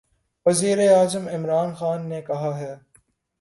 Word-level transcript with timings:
وزیراعظم 0.45 1.27
عمران 1.27 1.73
خان 1.73 2.09
نے 2.09 2.21
کہا 2.21 2.57
ہے 2.59 2.73